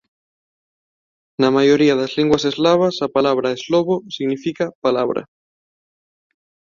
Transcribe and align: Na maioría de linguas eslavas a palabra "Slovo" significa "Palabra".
Na 1.41 1.49
maioría 1.57 1.95
de 1.99 2.07
linguas 2.17 2.43
eslavas 2.51 2.95
a 3.05 3.07
palabra 3.15 3.59
"Slovo" 3.63 3.95
significa 4.17 4.65
"Palabra". 4.85 5.21